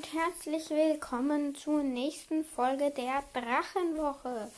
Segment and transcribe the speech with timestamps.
[0.00, 4.50] und herzlich willkommen zur nächsten Folge der Drachenwoche.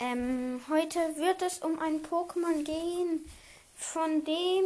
[0.00, 3.24] Ähm, heute wird es um ein Pokémon gehen,
[3.74, 4.64] von dem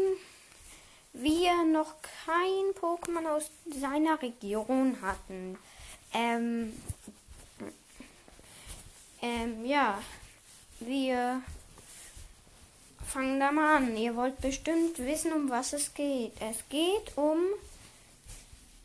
[1.12, 1.95] wir noch
[2.27, 5.56] kein Pokémon aus seiner Region hatten.
[6.13, 6.72] Ähm,
[9.22, 10.03] ähm, ja,
[10.81, 11.40] wir
[13.06, 13.97] fangen da mal an.
[13.97, 16.33] Ihr wollt bestimmt wissen, um was es geht.
[16.41, 17.38] Es geht um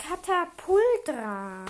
[0.07, 1.65] Katapultra.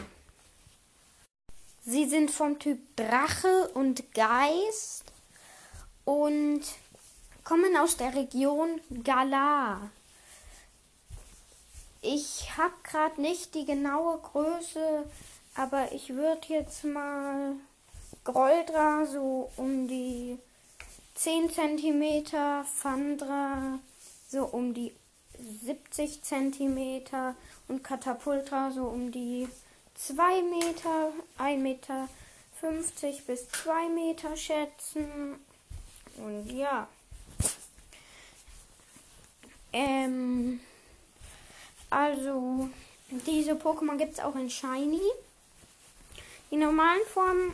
[1.86, 5.06] Sie sind vom Typ Drache und Geist
[6.04, 6.62] und
[7.46, 9.90] kommen aus der Region Galar.
[12.02, 15.06] Ich habe gerade nicht die genaue Größe,
[15.56, 17.54] aber ich würde jetzt mal
[18.26, 20.38] Groldra so um die
[21.14, 22.26] 10 cm,
[22.66, 23.80] Fandra
[24.28, 24.92] so um die
[25.64, 27.04] 70 cm
[27.68, 29.48] und Katapultra so um die
[29.96, 32.10] 2 Meter, 1 Meter
[32.60, 35.40] 50 bis 2 Meter schätzen.
[36.18, 36.88] Und ja.
[39.74, 40.60] Ähm,
[41.90, 42.70] also,
[43.26, 45.02] diese Pokémon gibt es auch in Shiny.
[46.52, 47.54] Die normalen Formen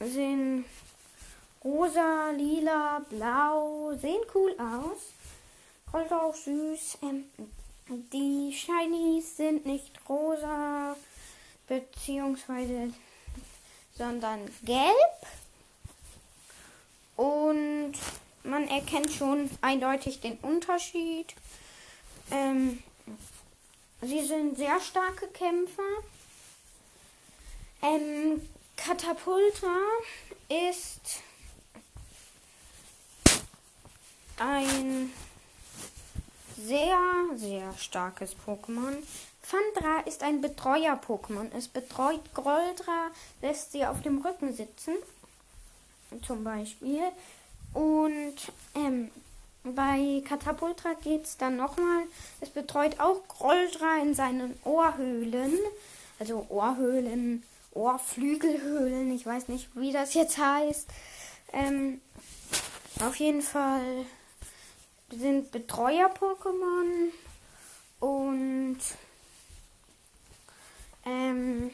[0.00, 0.64] sind
[1.64, 5.12] rosa, lila, blau, sehen cool aus.
[5.92, 6.98] Gold auch süß.
[7.02, 7.24] Ähm,
[7.88, 10.96] die Shinies sind nicht rosa,
[11.68, 12.94] beziehungsweise,
[13.96, 15.26] sondern gelb.
[17.16, 17.92] Und
[18.42, 21.34] man erkennt schon eindeutig den Unterschied.
[22.30, 22.82] Ähm,
[24.00, 25.82] sie sind sehr starke Kämpfer.
[27.82, 28.40] Ähm,
[28.76, 29.76] Katapultra
[30.48, 31.20] ist
[34.38, 35.12] ein
[36.66, 36.98] sehr,
[37.36, 38.96] sehr starkes Pokémon.
[39.42, 41.50] Fandra ist ein Betreuer-Pokémon.
[41.56, 43.10] Es betreut Groldra,
[43.40, 44.94] lässt sie auf dem Rücken sitzen,
[46.24, 47.02] zum Beispiel.
[47.74, 48.36] Und
[48.74, 49.10] ähm,
[49.64, 52.04] bei Katapultra geht es dann nochmal.
[52.40, 55.58] Es betreut auch Groldra in seinen Ohrhöhlen.
[56.18, 59.12] Also Ohrhöhlen, Ohrflügelhöhlen.
[59.14, 60.88] Ich weiß nicht, wie das jetzt heißt.
[61.52, 62.00] Ähm,
[63.00, 64.04] auf jeden Fall
[65.18, 67.12] sind Betreuer-Pokémon
[68.00, 68.78] und
[71.04, 71.70] ähm,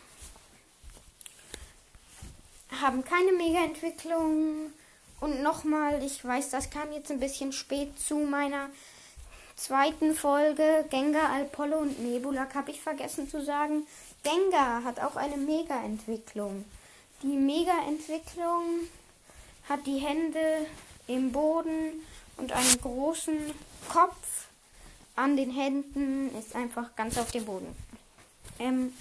[2.81, 4.73] haben keine Mega-Entwicklung.
[5.21, 8.71] Und nochmal, ich weiß, das kam jetzt ein bisschen spät zu meiner
[9.57, 10.85] zweiten Folge.
[10.91, 13.87] Gengar, Apollo und Nebulak habe ich vergessen zu sagen.
[14.23, 16.65] Gengar hat auch eine Mega-Entwicklung.
[17.23, 18.63] Die Mega-Entwicklung
[19.69, 20.67] hat die Hände
[21.09, 22.05] im Boden
[22.39, 23.37] und einen großen
[23.89, 24.47] Kopf
[25.17, 27.77] an den Händen ist einfach ganz auf dem Boden.
[28.59, 28.93] Ähm,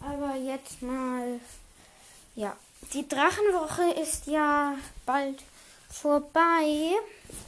[0.00, 1.40] aber jetzt mal,
[2.34, 2.56] ja,
[2.92, 4.74] die Drachenwoche ist ja
[5.04, 5.42] bald
[5.90, 6.92] vorbei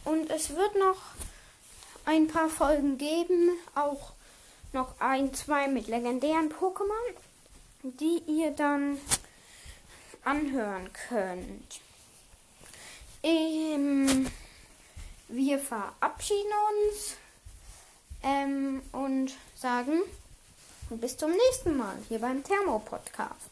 [0.04, 0.98] und es wird noch
[2.04, 4.12] ein paar Folgen geben, auch
[4.72, 7.14] noch ein, zwei mit legendären Pokémon,
[7.82, 8.98] die ihr dann
[10.24, 11.80] anhören könnt.
[13.22, 14.30] Ähm,
[15.30, 17.16] wir verabschieden uns
[18.22, 20.00] ähm, und sagen
[20.90, 23.50] bis zum nächsten Mal hier beim Thermo-Podcast.